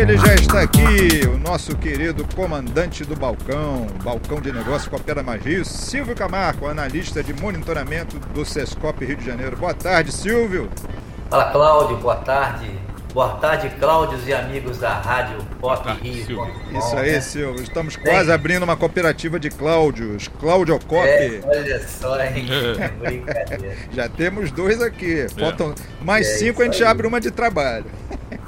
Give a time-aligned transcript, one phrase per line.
[0.00, 5.44] Ele já está aqui, o nosso querido comandante do balcão, balcão de negócios Coopera Mais
[5.44, 9.58] Rio, Silvio Camargo, analista de monitoramento do Sescop Rio de Janeiro.
[9.58, 10.70] Boa tarde, Silvio.
[11.28, 12.70] Fala, Cláudio, boa tarde.
[13.12, 16.48] Boa tarde, Cláudios e amigos da Rádio Pop Rio.
[16.72, 17.62] Isso aí, Silvio.
[17.62, 21.06] Estamos quase abrindo uma cooperativa de Cláudios, Cláudio Cop.
[21.06, 22.46] É, olha só, hein?
[23.00, 23.76] Brincadeira.
[23.92, 25.26] Já temos dois aqui.
[25.38, 26.88] Faltam mais é cinco, a gente aí.
[26.88, 27.84] abre uma de trabalho.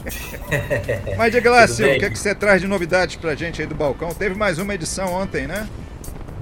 [1.16, 3.66] Mas diga lá, Silvio, o que, é que você traz de novidades pra gente aí
[3.66, 4.12] do balcão?
[4.15, 5.69] Teve mais uma edição ontem, né?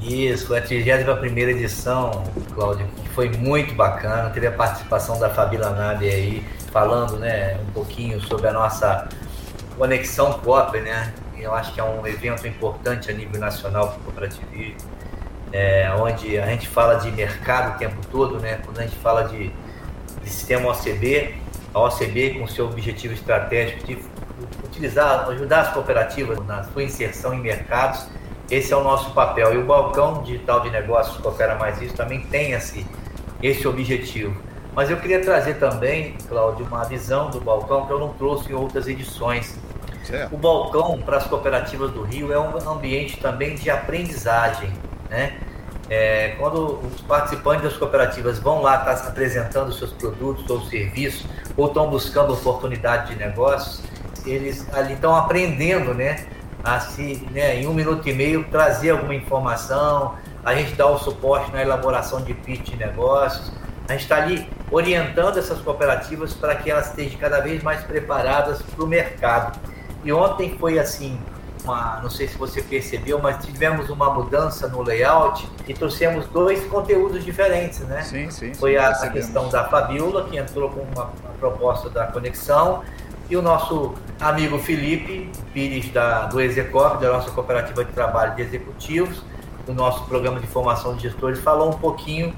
[0.00, 2.24] Isso, a 31 edição,
[2.54, 4.30] Cláudio, foi muito bacana.
[4.30, 9.08] Teve a participação da Fabi Lanabe aí, falando né, um pouquinho sobre a nossa
[9.76, 11.12] conexão COP, né?
[11.38, 14.88] Eu acho que é um evento importante a nível nacional para o cooperativismo,
[15.52, 18.58] é, onde a gente fala de mercado o tempo todo, né?
[18.64, 19.50] Quando a gente fala de,
[20.22, 21.34] de sistema OCB,
[21.72, 23.98] a OCB com seu objetivo estratégico de
[24.64, 28.06] utilizar, ajudar as cooperativas na sua inserção em mercados,
[28.50, 29.54] esse é o nosso papel.
[29.54, 32.84] E o balcão digital de negócios Coopera Mais Isso também tem esse,
[33.42, 34.34] esse objetivo.
[34.74, 38.54] Mas eu queria trazer também, Cláudio, uma visão do balcão que eu não trouxe em
[38.54, 39.56] outras edições.
[40.04, 40.34] Certo.
[40.34, 44.72] O balcão para as cooperativas do Rio é um ambiente também de aprendizagem,
[45.08, 45.38] né?
[45.90, 51.26] É, quando os participantes das cooperativas vão lá estar tá apresentando seus produtos ou serviços,
[51.56, 53.82] ou estão buscando oportunidade de negócios,
[54.24, 56.24] eles ali estão aprendendo, né?
[56.62, 60.96] A se, né, em um minuto e meio, trazer alguma informação, a gente dá o
[60.96, 63.50] suporte na elaboração de pitch de negócios,
[63.88, 68.62] a gente está ali orientando essas cooperativas para que elas estejam cada vez mais preparadas
[68.62, 69.58] para o mercado.
[70.04, 71.18] E ontem foi assim,
[71.62, 76.64] uma, não sei se você percebeu, mas tivemos uma mudança no layout e trouxemos dois
[76.66, 78.02] conteúdos diferentes, né?
[78.02, 78.54] Sim, sim.
[78.54, 82.82] Foi a, a, questão da Fabiola, que entrou com uma, uma, proposta da conexão,
[83.28, 88.42] e o nosso amigo Felipe Pires, da, do Execop, da nossa cooperativa de trabalho de
[88.42, 89.22] executivos,
[89.64, 92.34] do nosso programa de formação de gestores, falou um pouquinho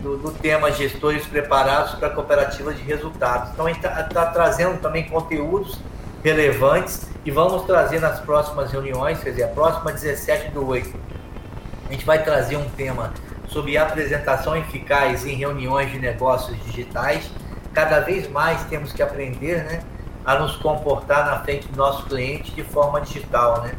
[0.00, 3.50] do, do tema gestores preparados para cooperativas de resultados.
[3.50, 5.78] Então, a gente está tá trazendo também conteúdos
[6.22, 10.94] relevantes e vamos trazer nas próximas reuniões, quer dizer, a próxima 17 do 8,
[11.88, 13.12] a gente vai trazer um tema
[13.48, 17.30] sobre apresentação eficaz em reuniões de negócios digitais.
[17.72, 19.80] Cada vez mais temos que aprender né,
[20.24, 23.62] a nos comportar na frente do nosso cliente de forma digital.
[23.62, 23.72] Né?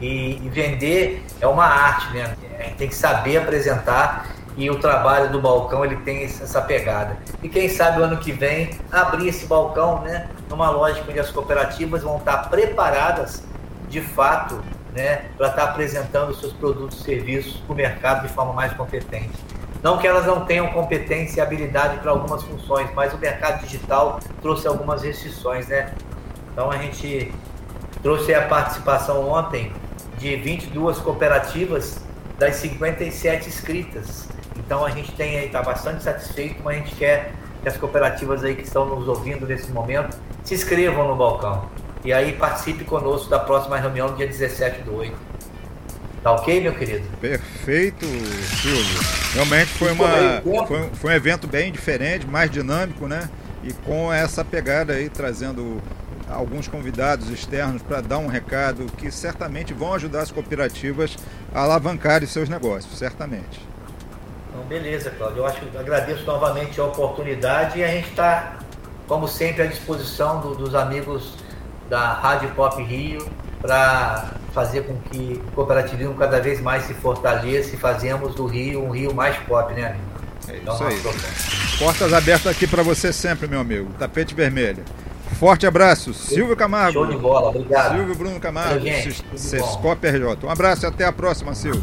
[0.00, 2.36] E, e vender é uma arte, né?
[2.58, 4.26] A gente tem que saber apresentar
[4.56, 7.16] e o trabalho do balcão ele tem essa pegada.
[7.42, 11.30] E quem sabe o ano que vem abrir esse balcão, né, numa lógica onde as
[11.30, 13.42] cooperativas vão estar preparadas
[13.88, 14.60] de fato,
[14.92, 19.32] né, para estar apresentando seus produtos e serviços para o mercado de forma mais competente.
[19.82, 24.18] Não que elas não tenham competência e habilidade para algumas funções, mas o mercado digital
[24.40, 25.92] trouxe algumas restrições, né?
[26.52, 27.32] Então a gente
[28.02, 29.72] trouxe a participação ontem
[30.18, 32.00] de 22 cooperativas
[32.38, 34.28] das 57 inscritas.
[34.56, 37.32] Então a gente tem aí, está bastante satisfeito, mas a gente quer
[37.66, 41.68] que as cooperativas aí que estão nos ouvindo nesse momento se inscrevam no balcão.
[42.04, 45.16] E aí participe conosco da próxima reunião dia 17 do 8.
[46.22, 47.04] Tá ok, meu querido?
[47.20, 49.00] Perfeito, Silvio.
[49.34, 50.08] Realmente foi, uma,
[50.68, 53.28] foi, foi um evento bem diferente, mais dinâmico, né?
[53.64, 55.82] E com essa pegada aí, trazendo
[56.30, 61.16] alguns convidados externos para dar um recado que certamente vão ajudar as cooperativas
[61.52, 63.60] a alavancarem seus negócios, certamente.
[64.56, 65.38] Então, beleza, Cláudio.
[65.38, 68.56] Eu acho que agradeço novamente a oportunidade e a gente está,
[69.06, 71.34] como sempre, à disposição do, dos amigos
[71.90, 73.28] da Rádio Pop Rio
[73.60, 78.82] para fazer com que o cooperativismo cada vez mais se fortaleça e fazemos do Rio
[78.82, 80.04] um Rio mais pop, né, amigo?
[80.48, 81.78] É então, isso aí.
[81.78, 83.90] Portas abertas aqui para você sempre, meu amigo.
[83.98, 84.82] Tapete vermelho.
[85.38, 86.94] Forte abraço, Silvio Camargo.
[86.94, 87.94] Show de bola, obrigado.
[87.94, 88.86] Silvio Bruno Camargo,
[89.34, 90.46] Sescop RJ.
[90.46, 91.82] Um abraço e até a próxima, Silvio.